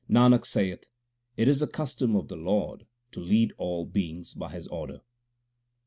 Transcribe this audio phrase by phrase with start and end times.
[0.09, 0.85] Nanak saith,
[1.37, 5.01] it is the custom of the Lord to lead all beings by His order.